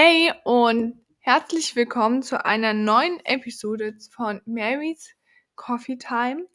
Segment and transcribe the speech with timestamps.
[0.00, 5.10] Hey und herzlich willkommen zu einer neuen Episode von Mary's
[5.56, 6.46] Coffee Time.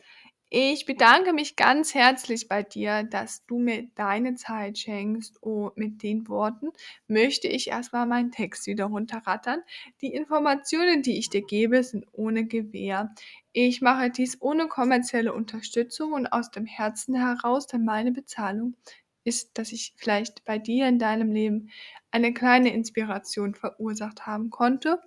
[0.49, 6.03] Ich bedanke mich ganz herzlich bei dir, dass du mir deine Zeit schenkst und mit
[6.03, 6.69] den Worten
[7.09, 9.59] möchte ich erstmal meinen Text wieder runterrattern.
[9.99, 13.13] Die Informationen, die ich dir gebe, sind ohne Gewähr.
[13.51, 18.77] Ich mache dies ohne kommerzielle Unterstützung und aus dem Herzen heraus, denn meine Bezahlung
[19.23, 21.69] ist, dass ich vielleicht bei dir in deinem Leben
[22.11, 25.01] eine kleine Inspiration verursacht haben konnte.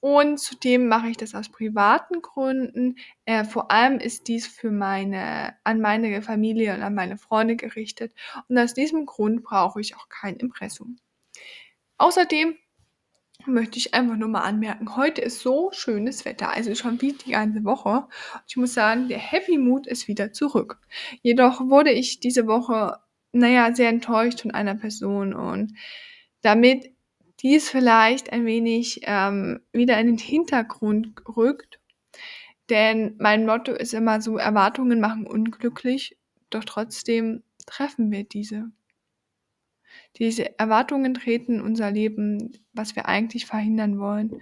[0.00, 2.96] Und zudem mache ich das aus privaten Gründen.
[3.24, 8.12] Äh, vor allem ist dies für meine, an meine Familie und an meine Freunde gerichtet.
[8.48, 10.98] Und aus diesem Grund brauche ich auch kein Impressum.
[11.96, 12.54] Außerdem
[13.46, 17.32] möchte ich einfach nur mal anmerken, heute ist so schönes Wetter, also schon wie die
[17.32, 18.06] ganze Woche.
[18.46, 20.80] Ich muss sagen, der Happy Mood ist wieder zurück.
[21.22, 22.98] Jedoch wurde ich diese Woche
[23.34, 25.74] naja, sehr enttäuscht von einer Person und
[26.42, 26.92] damit
[27.40, 31.80] dies vielleicht ein wenig ähm, wieder in den Hintergrund rückt.
[32.70, 36.16] Denn mein Motto ist immer so, Erwartungen machen unglücklich,
[36.50, 38.70] doch trotzdem treffen wir diese.
[40.18, 44.40] Diese Erwartungen treten in unser Leben, was wir eigentlich verhindern wollen.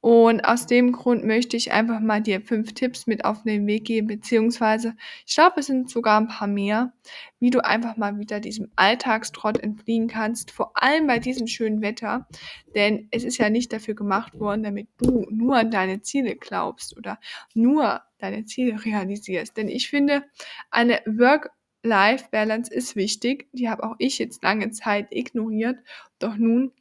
[0.00, 3.84] Und aus dem Grund möchte ich einfach mal dir fünf Tipps mit auf den Weg
[3.84, 4.94] geben, beziehungsweise
[5.26, 6.94] ich glaube, es sind sogar ein paar mehr,
[7.38, 12.26] wie du einfach mal wieder diesem Alltagstrott entfliehen kannst, vor allem bei diesem schönen Wetter.
[12.74, 16.96] Denn es ist ja nicht dafür gemacht worden, damit du nur an deine Ziele glaubst
[16.96, 17.18] oder
[17.52, 19.56] nur deine Ziele realisierst.
[19.58, 20.24] Denn ich finde,
[20.70, 21.50] eine Work
[21.82, 23.48] Life-Balance ist wichtig.
[23.52, 25.78] Die habe auch ich jetzt lange Zeit ignoriert.
[26.18, 26.72] Doch nun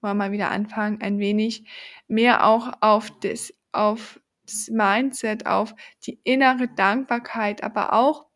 [0.00, 1.64] wollen wir mal wieder anfangen, ein wenig
[2.06, 8.26] mehr auch auf das, auf das Mindset, auf die innere Dankbarkeit, aber auch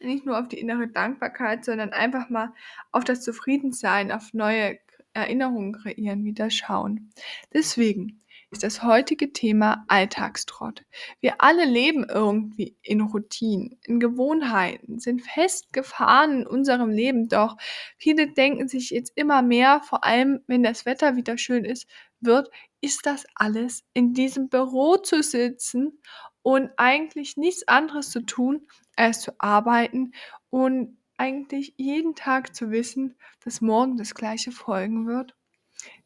[0.00, 2.52] nicht nur auf die innere Dankbarkeit, sondern einfach mal
[2.90, 4.78] auf das Zufriedensein, auf neue
[5.14, 7.10] Erinnerungen kreieren, wieder schauen.
[7.52, 8.21] Deswegen,
[8.52, 10.84] ist das heutige Thema Alltagstrott.
[11.20, 17.56] Wir alle leben irgendwie in Routinen, in Gewohnheiten, sind festgefahren in unserem Leben, doch
[17.96, 21.88] viele denken sich jetzt immer mehr, vor allem wenn das Wetter wieder schön ist,
[22.20, 22.50] wird,
[22.82, 25.98] ist das alles in diesem Büro zu sitzen
[26.42, 28.66] und eigentlich nichts anderes zu tun,
[28.96, 30.12] als zu arbeiten
[30.50, 35.34] und eigentlich jeden Tag zu wissen, dass morgen das gleiche folgen wird.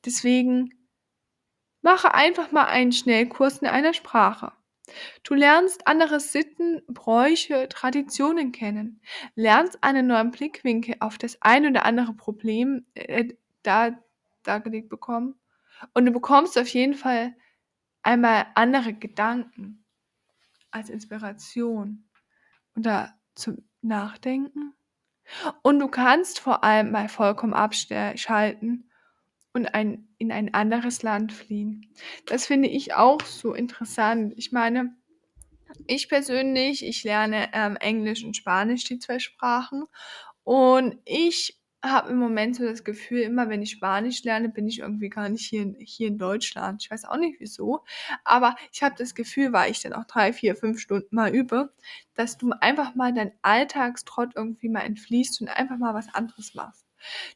[0.04, 0.75] Deswegen
[1.86, 4.50] Mache einfach mal einen Schnellkurs in einer Sprache.
[5.22, 9.00] Du lernst andere Sitten, Bräuche, Traditionen kennen,
[9.36, 13.28] lernst einen neuen Blickwinkel auf das ein oder andere Problem äh,
[13.62, 13.97] da,
[14.42, 15.36] dargelegt bekommen
[15.94, 17.36] und du bekommst auf jeden Fall
[18.03, 19.84] einmal andere Gedanken
[20.72, 22.08] als Inspiration
[22.76, 24.74] oder zum Nachdenken.
[25.62, 28.85] Und du kannst vor allem mal vollkommen abschalten
[29.56, 31.87] und ein, in ein anderes Land fliehen.
[32.27, 34.34] Das finde ich auch so interessant.
[34.37, 34.94] Ich meine,
[35.87, 39.84] ich persönlich, ich lerne ähm, Englisch und Spanisch, die zwei Sprachen.
[40.45, 44.81] Und ich habe im Moment so das Gefühl, immer wenn ich Spanisch lerne, bin ich
[44.81, 46.83] irgendwie gar nicht hier in, hier in Deutschland.
[46.83, 47.83] Ich weiß auch nicht wieso.
[48.25, 51.72] Aber ich habe das Gefühl, weil ich dann auch drei, vier, fünf Stunden mal übe,
[52.15, 56.85] dass du einfach mal deinen Alltagstrott irgendwie mal entfließt und einfach mal was anderes machst.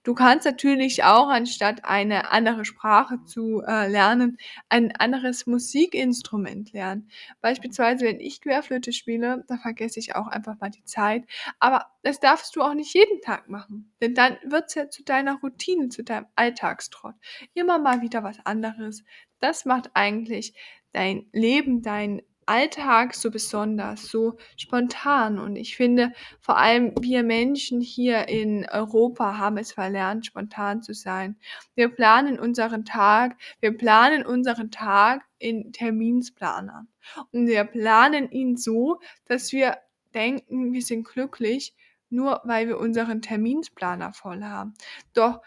[0.03, 4.38] Du kannst natürlich auch, anstatt eine andere Sprache zu äh, lernen,
[4.69, 7.10] ein anderes Musikinstrument lernen.
[7.41, 11.25] Beispielsweise, wenn ich Querflöte spiele, da vergesse ich auch einfach mal die Zeit.
[11.59, 15.04] Aber das darfst du auch nicht jeden Tag machen, denn dann wird es ja zu
[15.04, 17.15] deiner Routine, zu deinem Alltagstrott.
[17.54, 19.04] Immer mal wieder was anderes.
[19.41, 20.54] Das macht eigentlich
[20.92, 25.38] dein Leben, dein Alltag so besonders, so spontan.
[25.38, 30.92] Und ich finde, vor allem wir Menschen hier in Europa haben es verlernt, spontan zu
[30.92, 31.36] sein.
[31.76, 36.88] Wir planen unseren Tag, wir planen unseren Tag in Terminsplanern.
[37.30, 39.76] Und wir planen ihn so, dass wir
[40.12, 41.72] denken, wir sind glücklich,
[42.08, 44.74] nur weil wir unseren Terminsplaner voll haben.
[45.14, 45.40] Doch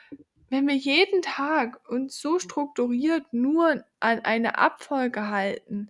[0.49, 5.89] wenn wir jeden Tag uns so strukturiert nur an eine Abfolge halten,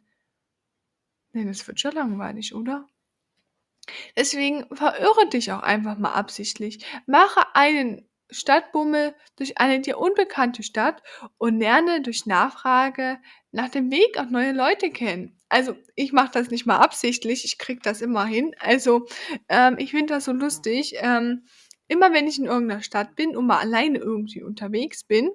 [1.33, 2.87] Ne, das wird schon langweilig, oder?
[4.15, 6.85] Deswegen verirre dich auch einfach mal absichtlich.
[7.05, 11.03] Mache einen Stadtbummel durch eine dir unbekannte Stadt
[11.37, 13.19] und lerne durch Nachfrage
[13.51, 15.39] nach dem Weg auch neue Leute kennen.
[15.49, 18.55] Also ich mache das nicht mal absichtlich, ich krieg das immer hin.
[18.59, 19.05] Also
[19.49, 20.93] ähm, ich finde das so lustig.
[20.97, 21.45] Ähm,
[21.87, 25.29] immer wenn ich in irgendeiner Stadt bin und mal alleine irgendwie unterwegs bin,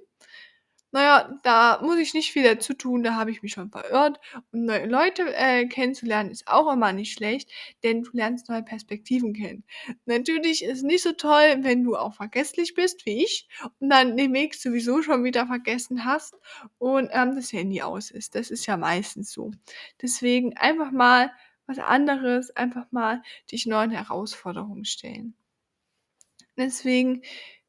[0.91, 4.19] naja, da muss ich nicht viel dazu tun, da habe ich mich schon verirrt.
[4.53, 7.51] Und neue Leute äh, kennenzulernen ist auch immer nicht schlecht,
[7.83, 9.65] denn du lernst neue Perspektiven kennen.
[10.07, 13.49] Natürlich ist es nicht so toll, wenn du auch vergesslich bist wie ich
[13.81, 16.35] und dann den Weg sowieso schon wieder vergessen hast
[16.79, 18.35] und ähm, das Handy aus ist.
[18.35, 19.51] Das ist ja meistens so.
[20.01, 21.33] Deswegen einfach mal
[21.67, 25.35] was anderes, einfach mal dich neuen Herausforderungen stellen.
[26.57, 27.23] Deswegen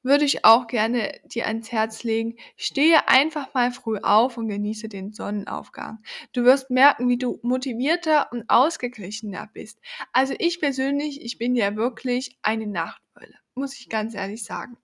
[0.03, 4.89] würde ich auch gerne dir ans Herz legen, stehe einfach mal früh auf und genieße
[4.89, 5.99] den Sonnenaufgang.
[6.33, 9.79] Du wirst merken, wie du motivierter und ausgeglichener bist.
[10.13, 14.77] Also ich persönlich, ich bin ja wirklich eine Nachtwölle, muss ich ganz ehrlich sagen.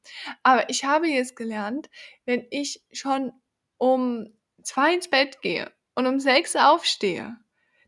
[0.44, 1.90] Aber ich habe jetzt gelernt,
[2.26, 3.32] wenn ich schon
[3.78, 4.28] um
[4.64, 7.38] zwei ins Bett gehe und um sechs aufstehe,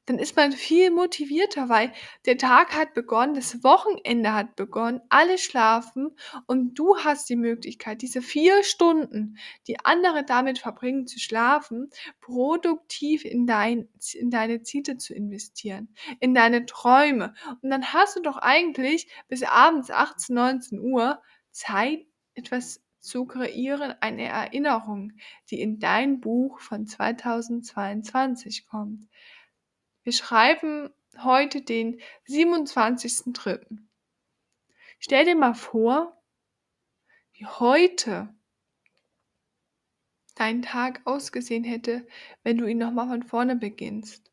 [0.08, 1.92] dann ist man viel motivierter, weil
[2.26, 6.16] der Tag hat begonnen, das Wochenende hat begonnen, alle schlafen
[6.48, 9.38] und du hast die Möglichkeit, diese vier Stunden,
[9.68, 11.90] die andere damit verbringen zu schlafen,
[12.22, 17.34] produktiv in, dein, in deine Ziele zu investieren, in deine Träume.
[17.62, 21.22] Und dann hast du doch eigentlich bis abends 18, 19 Uhr
[21.52, 25.14] Zeit, etwas zu kreieren, eine Erinnerung,
[25.50, 29.08] die in dein Buch von 2022 kommt.
[30.08, 30.90] Wir schreiben
[31.22, 32.00] heute den
[32.30, 33.60] 27.3.
[35.00, 36.18] Stell dir mal vor,
[37.34, 38.34] wie heute
[40.36, 42.08] dein Tag ausgesehen hätte,
[42.42, 44.32] wenn du ihn nochmal von vorne beginnst.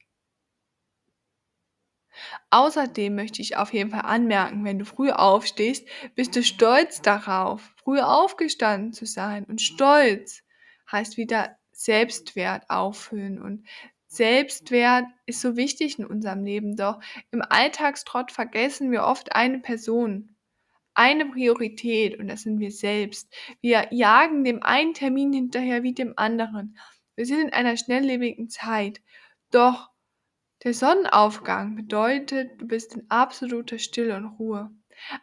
[2.50, 7.74] Außerdem möchte ich auf jeden Fall anmerken, wenn du früh aufstehst, bist du stolz darauf,
[7.82, 9.44] früh aufgestanden zu sein.
[9.44, 10.44] Und stolz
[10.92, 13.66] heißt wieder Selbstwert auffüllen und
[14.14, 17.00] Selbstwert ist so wichtig in unserem Leben, doch
[17.30, 20.36] im Alltagstrott vergessen wir oft eine Person,
[20.94, 23.32] eine Priorität und das sind wir selbst.
[23.60, 26.78] Wir jagen dem einen Termin hinterher wie dem anderen.
[27.16, 29.00] Wir sind in einer schnelllebigen Zeit.
[29.50, 29.90] Doch
[30.62, 34.70] der Sonnenaufgang bedeutet, du bist in absoluter Stille und Ruhe.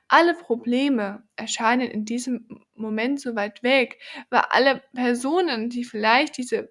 [0.08, 4.00] Alle Probleme erscheinen in diesem Moment so weit weg,
[4.30, 6.70] weil alle Personen, die vielleicht diese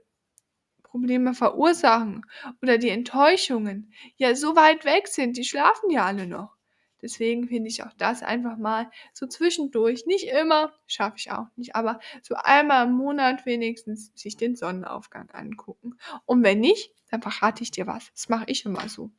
[0.91, 2.27] Probleme verursachen
[2.63, 6.57] oder die Enttäuschungen ja so weit weg sind, die schlafen ja alle noch.
[7.03, 11.75] Deswegen finde ich auch das einfach mal so zwischendurch, nicht immer, schaffe ich auch nicht,
[11.75, 15.97] aber so einmal im Monat wenigstens sich den Sonnenaufgang angucken.
[16.27, 18.11] Und wenn nicht, dann verrate ich dir was.
[18.13, 19.11] Das mache ich immer so.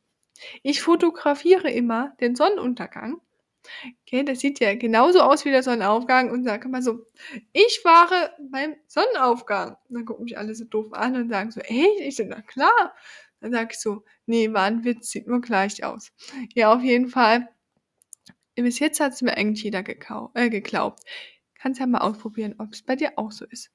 [0.62, 3.20] Ich fotografiere immer den Sonnenuntergang
[4.02, 7.06] Okay, das sieht ja genauso aus wie der Sonnenaufgang und sage immer so,
[7.52, 9.76] ich fahre beim Sonnenaufgang.
[9.88, 12.42] Und dann gucken mich alle so doof an und sagen so, ey, ich so, na
[12.42, 12.94] klar.
[13.40, 16.12] Dann sage ich so, nee, war ein Witz, sieht nur gleich aus.
[16.54, 17.48] Ja, auf jeden Fall.
[18.54, 19.82] Bis jetzt hat es mir eigentlich jeder
[20.34, 21.00] äh, geglaubt.
[21.54, 23.70] Kannst ja mal ausprobieren, ob es bei dir auch so ist.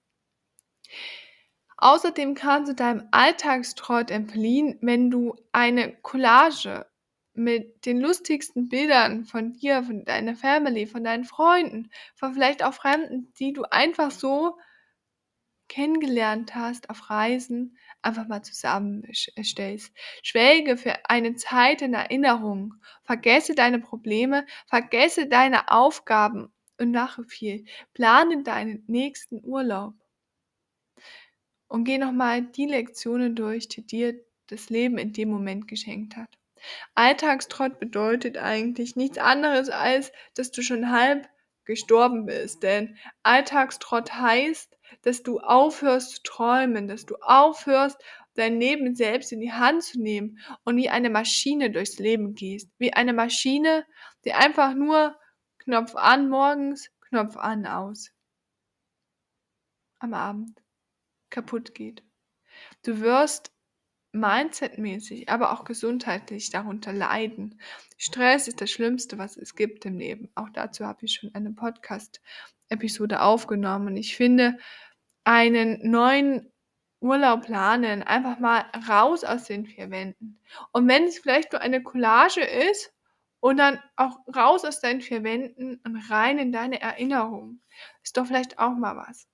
[1.78, 6.86] Außerdem kannst du deinem Alltagstrott entfliehen, wenn du eine Collage
[7.38, 12.74] mit den lustigsten Bildern von dir, von deiner Family, von deinen Freunden, von vielleicht auch
[12.74, 14.58] Fremden, die du einfach so
[15.68, 19.94] kennengelernt hast auf Reisen, einfach mal zusammenstellst.
[20.24, 22.74] Schwelge für eine Zeit in Erinnerung.
[23.04, 27.66] Vergesse deine Probleme, vergesse deine Aufgaben und mache viel.
[27.94, 29.94] Plane deinen nächsten Urlaub.
[31.68, 36.38] Und geh nochmal die Lektionen durch, die dir das Leben in dem Moment geschenkt hat.
[36.96, 41.28] Alltagstrott bedeutet eigentlich nichts anderes, als dass du schon halb
[41.66, 42.64] gestorben bist.
[42.64, 48.02] Denn Alltagstrott heißt, dass du aufhörst zu träumen, dass du aufhörst,
[48.38, 52.70] dein Leben selbst in die Hand zu nehmen und wie eine Maschine durchs Leben gehst.
[52.78, 53.86] Wie eine Maschine,
[54.26, 55.18] die einfach nur
[55.58, 58.12] Knopf an morgens, Knopf an aus.
[60.00, 60.62] Am Abend
[61.30, 62.04] kaputt geht.
[62.84, 63.52] Du wirst
[64.12, 67.60] mindsetmäßig, aber auch gesundheitlich darunter leiden.
[67.98, 70.30] Stress ist das Schlimmste, was es gibt im Leben.
[70.36, 73.98] Auch dazu habe ich schon eine Podcast-Episode aufgenommen.
[73.98, 74.58] Ich finde,
[75.24, 76.52] einen neuen
[77.00, 80.40] Urlaub planen, einfach mal raus aus den vier Wänden.
[80.72, 82.92] Und wenn es vielleicht nur eine Collage ist,
[83.40, 87.62] und dann auch raus aus deinen vier Wänden und rein in deine Erinnerung,
[88.04, 89.28] ist doch vielleicht auch mal was.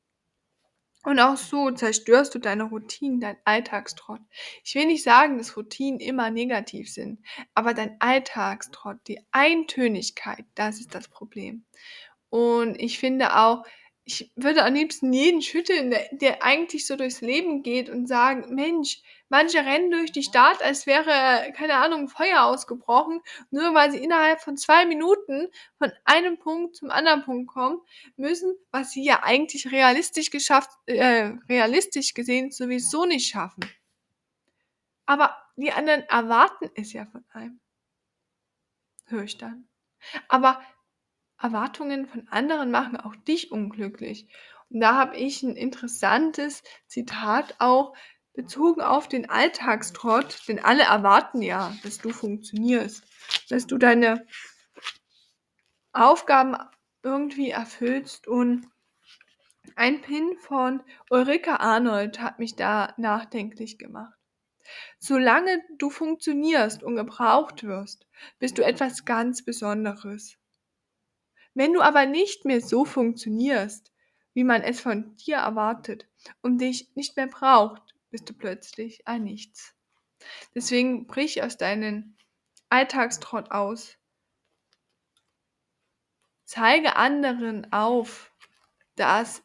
[1.03, 4.21] Und auch so zerstörst du deine Routinen, dein Alltagstrott.
[4.63, 7.19] Ich will nicht sagen, dass Routinen immer negativ sind,
[7.53, 11.65] aber dein Alltagstrott, die Eintönigkeit, das ist das Problem.
[12.29, 13.63] Und ich finde auch,
[14.05, 18.53] ich würde am liebsten jeden schütteln, der, der eigentlich so durchs Leben geht und sagen,
[18.53, 24.03] Mensch, manche rennen durch die Stadt, als wäre, keine Ahnung, Feuer ausgebrochen, nur weil sie
[24.03, 27.79] innerhalb von zwei Minuten von einem Punkt zum anderen Punkt kommen
[28.17, 33.63] müssen, was sie ja eigentlich realistisch geschafft, äh, realistisch gesehen sowieso nicht schaffen.
[35.05, 37.59] Aber die anderen erwarten es ja von einem.
[39.05, 39.67] Höre ich dann.
[40.27, 40.61] Aber
[41.43, 44.27] Erwartungen von anderen machen auch dich unglücklich.
[44.69, 47.93] Und da habe ich ein interessantes Zitat auch
[48.33, 53.03] bezogen auf den Alltagstrott, denn alle erwarten ja, dass du funktionierst,
[53.49, 54.25] dass du deine
[55.91, 56.55] Aufgaben
[57.03, 58.65] irgendwie erfüllst und
[59.75, 64.17] ein Pin von Ulrike Arnold hat mich da nachdenklich gemacht.
[64.97, 68.07] Solange du funktionierst und gebraucht wirst,
[68.39, 70.37] bist du etwas ganz Besonderes.
[71.53, 73.91] Wenn du aber nicht mehr so funktionierst,
[74.33, 76.07] wie man es von dir erwartet
[76.41, 79.75] und dich nicht mehr braucht, bist du plötzlich ein Nichts.
[80.55, 82.17] Deswegen brich aus deinen
[82.69, 83.97] Alltagstrott aus.
[86.45, 88.31] Zeige anderen auf,
[88.95, 89.43] dass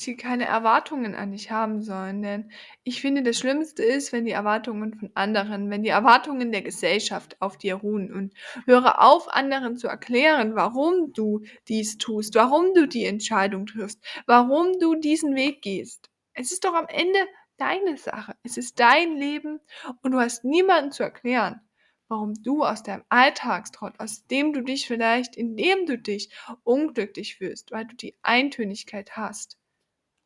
[0.00, 2.22] sie keine Erwartungen an dich haben sollen.
[2.22, 2.50] Denn
[2.84, 7.40] ich finde, das Schlimmste ist, wenn die Erwartungen von anderen, wenn die Erwartungen der Gesellschaft
[7.40, 8.12] auf dir ruhen.
[8.12, 8.34] Und
[8.66, 14.78] höre auf, anderen zu erklären, warum du dies tust, warum du die Entscheidung triffst, warum
[14.78, 16.10] du diesen Weg gehst.
[16.34, 17.18] Es ist doch am Ende
[17.56, 18.34] deine Sache.
[18.42, 19.60] Es ist dein Leben
[20.02, 21.60] und du hast niemanden zu erklären,
[22.08, 26.32] warum du aus deinem Alltagstrott, aus dem du dich vielleicht, indem du dich
[26.64, 29.58] unglücklich fühlst, weil du die Eintönigkeit hast,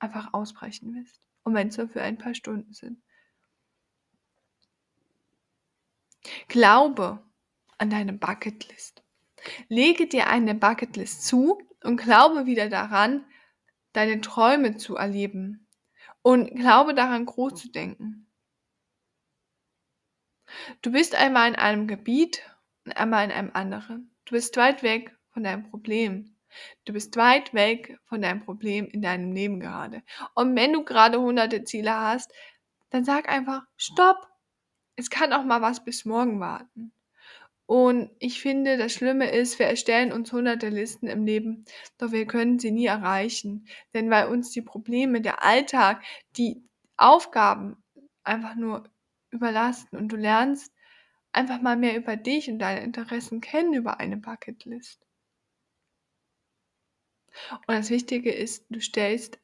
[0.04, 1.20] einfach ausbrechen willst.
[1.42, 3.02] Und wenn es nur für ein paar Stunden sind.
[6.48, 7.22] Glaube
[7.78, 9.02] an deine Bucketlist.
[9.68, 13.26] Lege dir eine Bucketlist zu und glaube wieder daran,
[13.92, 15.66] deine Träume zu erleben.
[16.22, 18.26] Und glaube daran, groß zu denken.
[20.80, 22.42] Du bist einmal in einem Gebiet
[22.84, 24.14] und einmal in einem anderen.
[24.24, 26.33] Du bist weit weg von deinem Problem.
[26.84, 30.02] Du bist weit weg von deinem Problem in deinem Leben gerade.
[30.34, 32.32] Und wenn du gerade hunderte Ziele hast,
[32.90, 34.28] dann sag einfach, stopp.
[34.96, 36.92] Es kann auch mal was bis morgen warten.
[37.66, 41.64] Und ich finde, das Schlimme ist, wir erstellen uns hunderte Listen im Leben,
[41.98, 43.66] doch wir können sie nie erreichen.
[43.94, 46.04] Denn weil uns die Probleme, der Alltag,
[46.36, 46.62] die
[46.96, 47.82] Aufgaben
[48.22, 48.84] einfach nur
[49.30, 50.72] überlasten und du lernst
[51.32, 55.04] einfach mal mehr über dich und deine Interessen kennen über eine Bucketlist.
[57.66, 59.38] Und das Wichtige ist, du stellst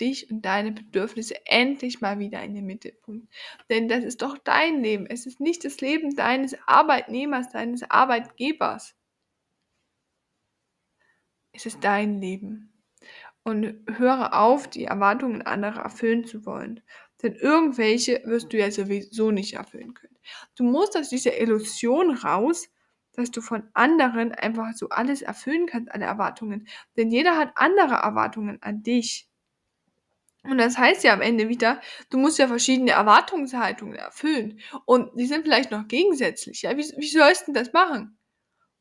[0.00, 3.28] dich und deine Bedürfnisse endlich mal wieder in den Mittelpunkt.
[3.70, 5.06] Denn das ist doch dein Leben.
[5.06, 8.94] Es ist nicht das Leben deines Arbeitnehmers, deines Arbeitgebers.
[11.52, 12.72] Es ist dein Leben.
[13.44, 16.82] Und höre auf, die Erwartungen anderer erfüllen zu wollen.
[17.22, 20.16] Denn irgendwelche wirst du ja sowieso nicht erfüllen können.
[20.54, 22.68] Du musst aus dieser Illusion raus,
[23.18, 26.68] dass du von anderen einfach so alles erfüllen kannst, alle Erwartungen.
[26.96, 29.28] Denn jeder hat andere Erwartungen an dich.
[30.44, 34.60] Und das heißt ja am Ende wieder, du musst ja verschiedene Erwartungshaltungen erfüllen.
[34.84, 36.62] Und die sind vielleicht noch gegensätzlich.
[36.62, 38.16] Ja, wie, wie sollst du das machen?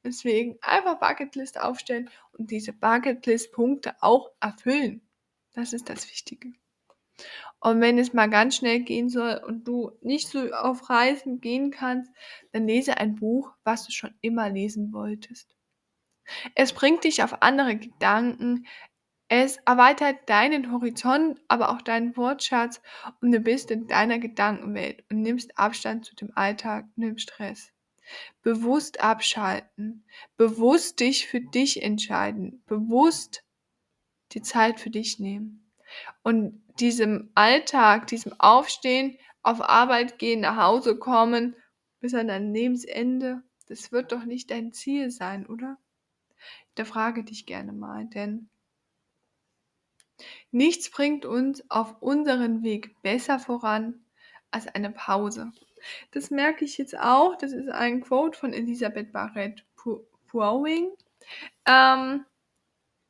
[0.04, 5.02] Deswegen einfach Bucketlist aufstellen und diese Bucketlist-Punkte auch erfüllen.
[5.54, 6.54] Das ist das Wichtige.
[7.60, 11.72] Und wenn es mal ganz schnell gehen soll und du nicht so auf Reisen gehen
[11.72, 12.12] kannst,
[12.52, 15.56] dann lese ein Buch, was du schon immer lesen wolltest.
[16.56, 18.68] Es bringt dich auf andere Gedanken,
[19.30, 22.82] es erweitert deinen Horizont, aber auch deinen Wortschatz
[23.22, 27.74] und du bist in deiner Gedankenwelt und nimmst Abstand zu dem Alltag und dem Stress.
[28.42, 30.06] Bewusst abschalten,
[30.38, 33.44] bewusst dich für dich entscheiden, bewusst
[34.32, 35.67] die Zeit für dich nehmen.
[36.24, 41.56] Und diesem Alltag, diesem Aufstehen, auf Arbeit gehen, nach Hause kommen,
[42.00, 45.78] bis an dein Lebensende, das wird doch nicht dein Ziel sein, oder?
[46.76, 48.50] Da frage dich gerne mal, denn
[50.52, 54.06] nichts bringt uns auf unseren Weg besser voran
[54.52, 55.52] als eine Pause.
[56.12, 57.38] Das merke ich jetzt auch.
[57.38, 59.66] Das ist ein Quote von Elisabeth Barrett
[60.28, 60.92] Powing.
[61.66, 62.26] Ähm,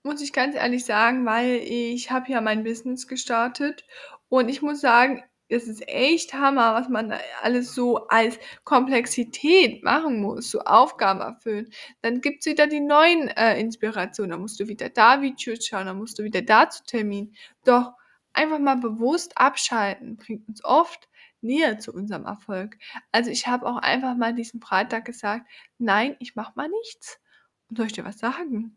[0.08, 3.86] muss ich ganz ehrlich sagen, weil ich habe ja mein Business gestartet
[4.30, 10.22] und ich muss sagen, es ist echt Hammer, was man alles so als Komplexität machen
[10.22, 11.70] muss, so Aufgaben erfüllen.
[12.02, 15.86] Dann gibt es wieder die neuen äh, Inspirationen, dann musst du wieder da Videos schauen,
[15.86, 17.34] dann musst du wieder da zu Termin.
[17.66, 17.94] Doch
[18.34, 21.10] einfach mal bewusst abschalten bringt uns oft
[21.42, 22.78] näher zu unserem Erfolg.
[23.12, 25.48] Also ich habe auch einfach mal diesen Freitag gesagt,
[25.78, 27.20] nein, ich mache mal nichts.
[27.70, 28.77] Und soll ich dir was sagen?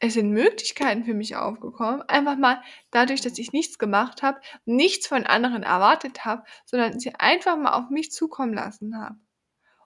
[0.00, 5.06] Es sind Möglichkeiten für mich aufgekommen, einfach mal dadurch, dass ich nichts gemacht habe, nichts
[5.06, 9.16] von anderen erwartet habe, sondern sie einfach mal auf mich zukommen lassen habe.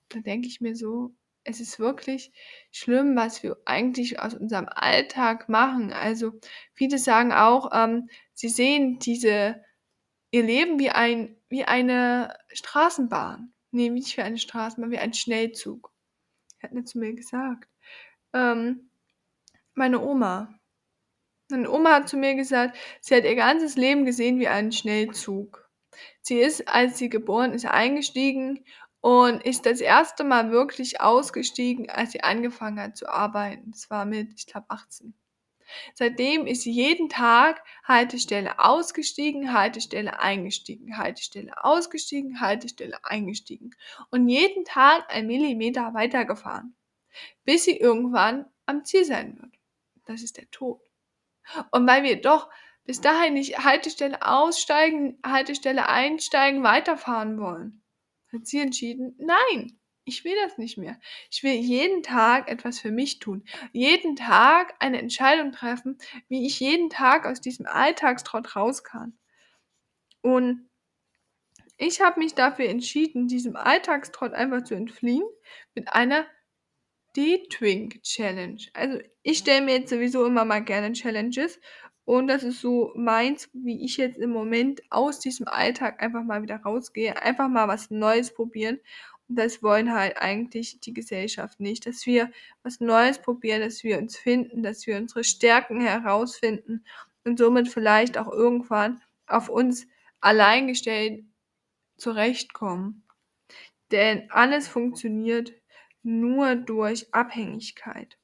[0.05, 2.33] Und da denke ich mir so, es ist wirklich
[2.71, 5.93] schlimm, was wir eigentlich aus unserem Alltag machen.
[5.93, 6.33] Also
[6.73, 9.63] viele sagen auch, ähm, sie sehen diese
[10.31, 13.53] ihr Leben wie ein wie eine Straßenbahn.
[13.73, 15.93] Nee, nicht wie eine Straßenbahn, wie ein Schnellzug.
[16.63, 17.69] Hat mir zu mir gesagt.
[18.33, 18.91] Ähm,
[19.75, 20.55] meine Oma.
[21.51, 25.69] Meine Oma hat zu mir gesagt, sie hat ihr ganzes Leben gesehen wie einen Schnellzug.
[26.23, 28.65] Sie ist, als sie geboren ist, eingestiegen
[29.01, 33.71] und ist das erste Mal wirklich ausgestiegen, als sie angefangen hat zu arbeiten.
[33.73, 35.15] Das war mit, ich glaube, 18.
[35.95, 43.75] Seitdem ist sie jeden Tag Haltestelle ausgestiegen, Haltestelle eingestiegen, Haltestelle ausgestiegen, Haltestelle eingestiegen
[44.11, 46.75] und jeden Tag ein Millimeter weitergefahren,
[47.45, 49.53] bis sie irgendwann am Ziel sein wird.
[50.05, 50.81] Das ist der Tod.
[51.71, 52.49] Und weil wir doch
[52.85, 57.83] bis dahin nicht Haltestelle aussteigen, Haltestelle einsteigen, weiterfahren wollen,
[58.33, 60.99] hat sie entschieden, nein, ich will das nicht mehr.
[61.31, 63.45] Ich will jeden Tag etwas für mich tun.
[63.73, 69.19] Jeden Tag eine Entscheidung treffen, wie ich jeden Tag aus diesem Alltagstrott raus kann.
[70.21, 70.69] Und
[71.79, 75.25] ich habe mich dafür entschieden, diesem Alltagstrott einfach zu entfliehen
[75.75, 76.27] mit einer
[77.17, 78.59] D-Twink Challenge.
[78.73, 81.61] Also ich stelle mir jetzt sowieso immer mal gerne Challenges
[82.05, 86.43] und das ist so meins, wie ich jetzt im Moment aus diesem Alltag einfach mal
[86.43, 88.79] wieder rausgehe, einfach mal was Neues probieren.
[89.29, 92.31] Und das wollen halt eigentlich die Gesellschaft nicht, dass wir
[92.63, 96.85] was Neues probieren, dass wir uns finden, dass wir unsere Stärken herausfinden
[97.25, 99.87] und somit vielleicht auch irgendwann auf uns
[100.21, 101.25] allein gestellt
[101.97, 103.05] zurechtkommen.
[103.93, 105.55] Denn alles funktioniert
[106.05, 108.19] nur durch Abhängigkeit.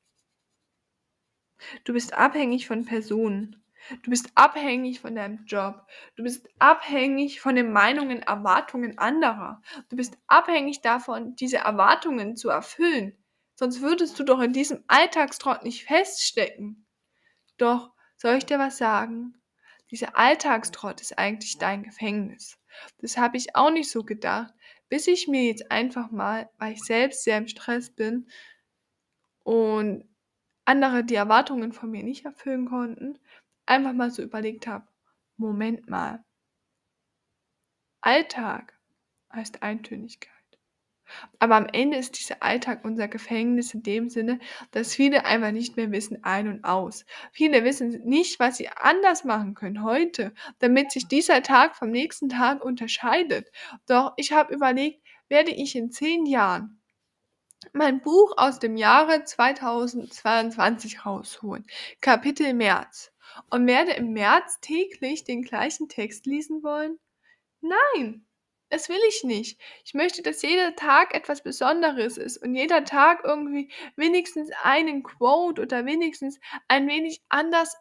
[1.85, 3.63] Du bist abhängig von Personen.
[4.03, 5.87] Du bist abhängig von deinem Job.
[6.17, 9.63] Du bist abhängig von den Meinungen, Erwartungen anderer.
[9.89, 13.17] Du bist abhängig davon, diese Erwartungen zu erfüllen.
[13.55, 16.87] Sonst würdest du doch in diesem Alltagstrott nicht feststecken.
[17.59, 19.35] Doch, soll ich dir was sagen?
[19.91, 22.59] Dieser Alltagstrott ist eigentlich dein Gefängnis.
[22.99, 24.55] Das habe ich auch nicht so gedacht,
[24.91, 28.29] bis ich mir jetzt einfach mal, weil ich selbst sehr im Stress bin
[29.45, 30.05] und
[30.67, 33.19] andere die Erwartungen von mir nicht erfüllen konnten,
[33.67, 34.87] einfach mal so überlegt habe,
[35.37, 36.25] Moment mal.
[38.03, 38.79] Alltag
[39.33, 40.40] heißt Eintönigkeit.
[41.39, 44.39] Aber am Ende ist dieser Alltag unser Gefängnis in dem Sinne,
[44.71, 47.05] dass viele einfach nicht mehr wissen ein und aus.
[47.33, 52.29] Viele wissen nicht, was sie anders machen können heute, damit sich dieser Tag vom nächsten
[52.29, 53.51] Tag unterscheidet.
[53.87, 56.81] Doch ich habe überlegt, werde ich in zehn Jahren
[57.73, 61.67] mein Buch aus dem Jahre 2022 rausholen,
[62.01, 63.13] Kapitel März,
[63.51, 66.99] und werde im März täglich den gleichen Text lesen wollen?
[67.61, 68.27] Nein,
[68.71, 69.61] das will ich nicht.
[69.85, 75.63] Ich möchte, dass jeder Tag etwas Besonderes ist und jeder Tag irgendwie wenigstens einen Quote
[75.63, 77.77] oder wenigstens ein wenig anders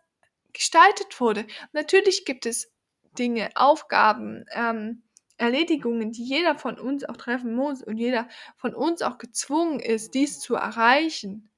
[0.52, 1.46] gestaltet wurde.
[1.72, 2.72] Natürlich gibt es
[3.18, 5.04] Dinge, Aufgaben, ähm,
[5.38, 10.14] Erledigungen, die jeder von uns auch treffen muss und jeder von uns auch gezwungen ist,
[10.14, 11.50] dies zu erreichen.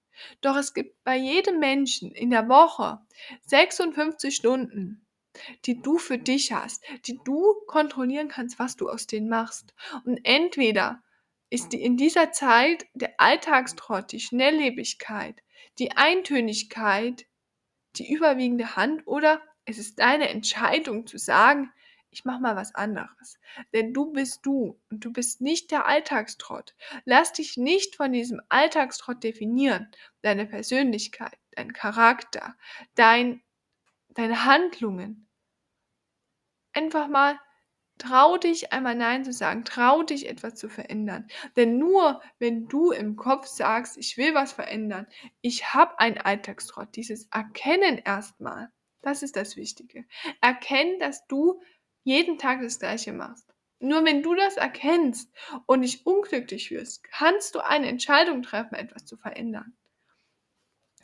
[0.41, 2.99] Doch es gibt bei jedem Menschen in der Woche
[3.45, 5.05] 56 Stunden,
[5.65, 9.73] die du für dich hast, die du kontrollieren kannst, was du aus denen machst.
[10.05, 11.01] Und entweder
[11.49, 15.41] ist in dieser Zeit der Alltagstrott, die Schnelllebigkeit,
[15.79, 17.25] die Eintönigkeit
[17.97, 21.71] die überwiegende Hand oder es ist deine Entscheidung zu sagen,
[22.09, 23.39] ich mach mal was anderes.
[23.73, 26.75] Denn du bist du und du bist nicht der Alltagstrott.
[27.05, 29.89] Lass dich nicht von diesem Alltagstrott definieren.
[30.21, 32.55] Deine Persönlichkeit, dein Charakter,
[32.95, 33.41] dein,
[34.13, 35.27] deine Handlungen.
[36.73, 37.39] Einfach mal
[37.97, 41.27] trau dich einmal Nein zu sagen, trau dich etwas zu verändern.
[41.55, 45.07] Denn nur wenn du im Kopf sagst, ich will was verändern,
[45.41, 48.71] ich habe einen Alltagstrott, dieses Erkennen erstmal,
[49.01, 50.05] das ist das Wichtige.
[50.41, 51.61] Erkennen, dass du
[52.03, 53.47] jeden Tag das Gleiche machst.
[53.79, 55.31] Nur wenn du das erkennst
[55.65, 59.75] und dich unglücklich wirst, kannst du eine Entscheidung treffen, etwas zu verändern.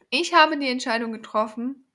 [0.09, 1.86] Ich habe die Entscheidung getroffen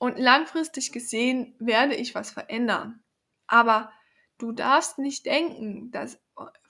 [0.00, 3.02] und langfristig gesehen werde ich was verändern.
[3.46, 3.92] Aber
[4.38, 6.18] du darfst nicht denken, dass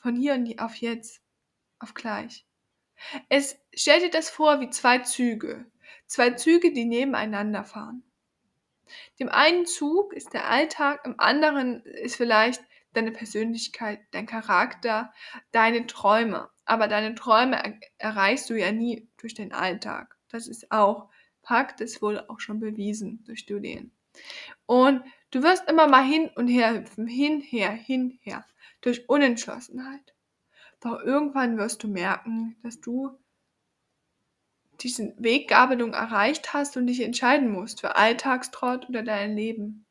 [0.01, 1.23] von hier auf jetzt,
[1.79, 2.45] auf gleich.
[3.29, 5.65] Es stell dir das vor wie zwei Züge.
[6.07, 8.03] Zwei Züge, die nebeneinander fahren.
[9.21, 12.65] Dem einen Zug ist der Alltag, im anderen ist vielleicht
[12.95, 15.15] deine Persönlichkeit, dein Charakter,
[15.53, 16.51] deine Träume.
[16.65, 20.17] Aber deine Träume er erreichst du ja nie durch den Alltag.
[20.31, 21.09] Das ist auch
[21.51, 23.91] Fakt ist wohl auch schon bewiesen durch Studien.
[24.67, 28.47] Und du wirst immer mal hin und her hüpfen, hinher, hinher,
[28.83, 30.15] durch Unentschlossenheit.
[30.79, 33.19] Doch irgendwann wirst du merken, dass du
[34.79, 39.87] diesen Weggabelung erreicht hast und dich entscheiden musst für Alltagstrott oder dein Leben.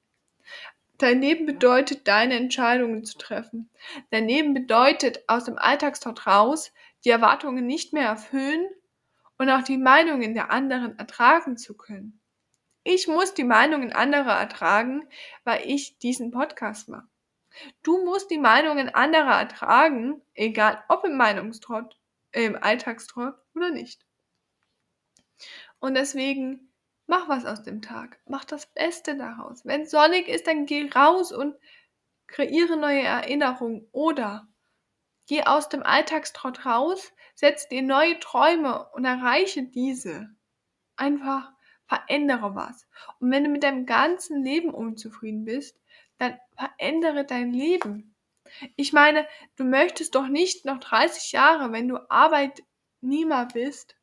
[0.98, 3.70] Dein Leben bedeutet, deine Entscheidungen zu treffen.
[4.12, 6.72] Dein Leben bedeutet, aus dem Alltagstrott raus,
[7.04, 8.66] die Erwartungen nicht mehr erfüllen
[9.40, 12.22] und auch die Meinungen der anderen ertragen zu können.
[12.84, 15.08] Ich muss die Meinungen anderer ertragen,
[15.44, 17.08] weil ich diesen Podcast mache.
[17.82, 21.98] Du musst die Meinungen anderer ertragen, egal ob im Meinungstrott,
[22.32, 24.06] im Alltagstrott oder nicht.
[25.80, 26.72] Und deswegen
[27.08, 28.20] mach was aus dem Tag.
[28.26, 29.66] Mach das Beste daraus.
[29.66, 31.56] Wenn sonnig ist, dann geh raus und
[32.28, 34.48] kreiere neue Erinnerungen oder
[35.28, 40.30] geh aus dem Alltagstrott raus, setz dir neue Träume und erreiche diese.
[40.98, 41.54] Einfach
[41.88, 42.86] verändere was.
[43.20, 45.80] Und wenn du mit deinem ganzen Leben unzufrieden bist,
[46.18, 48.14] dann verändere dein Leben.
[48.76, 49.26] Ich meine,
[49.56, 53.96] du möchtest doch nicht noch 30 Jahre, wenn du Arbeitnehmer bist,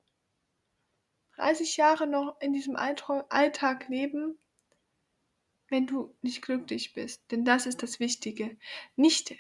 [1.34, 4.38] 30 Jahre noch in diesem Alltag leben,
[5.68, 7.30] wenn du nicht glücklich bist.
[7.30, 8.56] Denn das ist das Wichtige.
[8.94, 9.34] Nicht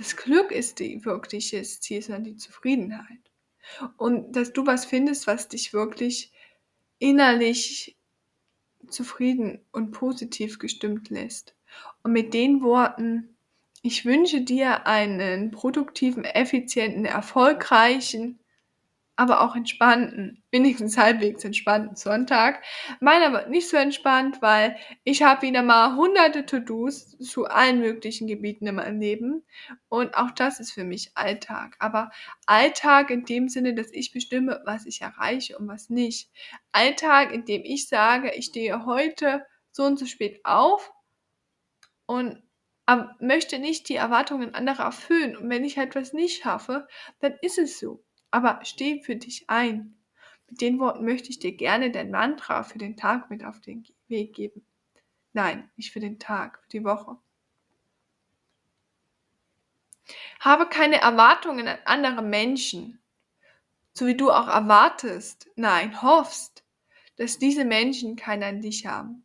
[0.00, 3.20] das Glück ist die wirkliche Ziel, sondern die Zufriedenheit.
[3.98, 6.32] Und dass du was findest, was dich wirklich
[6.98, 7.98] innerlich
[8.88, 11.54] zufrieden und positiv gestimmt lässt.
[12.02, 13.36] Und mit den Worten,
[13.82, 18.39] ich wünsche dir einen produktiven, effizienten, erfolgreichen,
[19.20, 22.64] aber auch entspannten, wenigstens halbwegs entspannten Sonntag.
[23.00, 28.26] Meiner wird nicht so entspannt, weil ich habe wieder mal hunderte To-Dos zu allen möglichen
[28.26, 29.42] Gebieten in meinem Leben.
[29.90, 31.76] Und auch das ist für mich Alltag.
[31.80, 32.10] Aber
[32.46, 36.30] Alltag in dem Sinne, dass ich bestimme, was ich erreiche und was nicht.
[36.72, 40.94] Alltag, in dem ich sage, ich stehe heute so und so spät auf
[42.06, 42.42] und
[43.20, 45.36] möchte nicht die Erwartungen anderer erfüllen.
[45.36, 48.02] Und wenn ich etwas nicht schaffe, dann ist es so.
[48.30, 49.96] Aber steh für dich ein.
[50.48, 53.86] Mit den Worten möchte ich dir gerne dein Mantra für den Tag mit auf den
[54.08, 54.64] Weg geben.
[55.32, 57.16] Nein, nicht für den Tag, für die Woche.
[60.40, 63.00] Habe keine Erwartungen an andere Menschen,
[63.92, 66.64] so wie du auch erwartest, nein, hoffst,
[67.16, 69.24] dass diese Menschen keine an dich haben.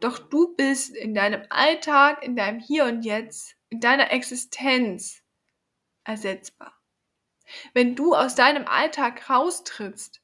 [0.00, 5.22] Doch du bist in deinem Alltag, in deinem Hier und Jetzt, in deiner Existenz
[6.04, 6.73] ersetzbar.
[7.72, 10.22] Wenn du aus deinem Alltag raustrittst,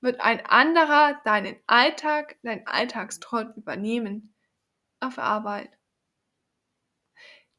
[0.00, 4.34] wird ein anderer deinen Alltag, dein Alltagstrott übernehmen
[5.00, 5.70] auf Arbeit.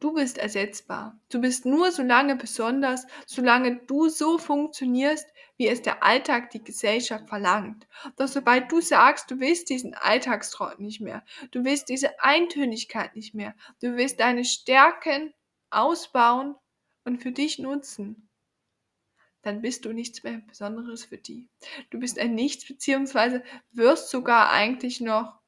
[0.04, 1.18] Du bist ersetzbar.
[1.30, 6.62] Du bist nur so lange besonders, solange du so funktionierst, wie es der Alltag, die
[6.62, 7.88] Gesellschaft verlangt.
[8.18, 13.34] Doch sobald du sagst, du willst diesen Alltagstrott nicht mehr, du willst diese Eintönigkeit nicht
[13.34, 15.34] mehr, du willst deine Stärken
[15.70, 16.56] ausbauen
[17.06, 18.28] und für dich nutzen,
[19.43, 21.47] dann bist du nichts mehr Besonderes für die.
[21.89, 25.39] Du bist ein Nichts, beziehungsweise wirst sogar eigentlich noch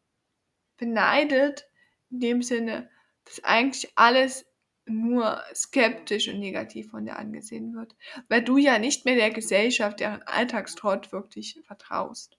[0.77, 1.67] beneidet,
[2.11, 2.89] in dem Sinne,
[3.23, 4.45] dass eigentlich alles
[4.85, 7.95] nur skeptisch und negativ von dir angesehen wird,
[8.27, 12.37] weil du ja nicht mehr der Gesellschaft, deren Alltagstrott wirklich vertraust.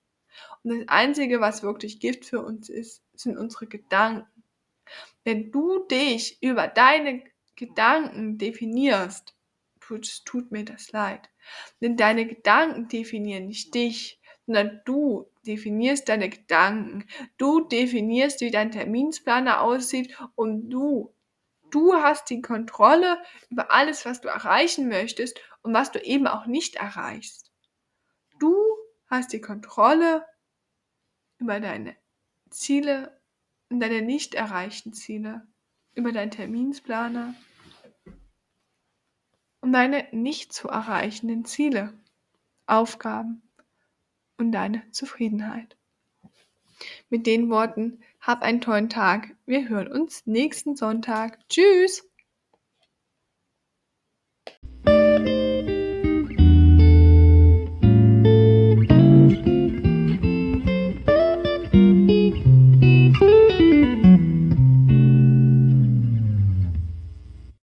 [0.62, 4.44] Und das Einzige, was wirklich Gift für uns ist, sind unsere Gedanken.
[5.24, 7.24] Wenn du dich über deine
[7.56, 9.36] Gedanken definierst,
[9.87, 11.29] tut, tut mir das leid.
[11.81, 17.05] Denn deine Gedanken definieren nicht dich, sondern du definierst deine Gedanken.
[17.37, 21.14] Du definierst, wie dein Terminsplaner aussieht und du,
[21.70, 23.18] du hast die Kontrolle
[23.51, 27.53] über alles, was du erreichen möchtest und was du eben auch nicht erreichst.
[28.38, 28.55] Du
[29.07, 30.25] hast die Kontrolle
[31.38, 31.96] über deine
[32.51, 33.20] Ziele
[33.68, 35.46] und deine nicht erreichten Ziele,
[35.94, 37.35] über deinen Terminsplaner
[39.66, 41.92] und deine nicht zu erreichenden Ziele,
[42.66, 43.42] Aufgaben
[44.38, 45.76] und deine Zufriedenheit.
[47.11, 49.35] Mit den Worten, hab einen tollen Tag.
[49.44, 51.40] Wir hören uns nächsten Sonntag.
[51.48, 52.05] Tschüss!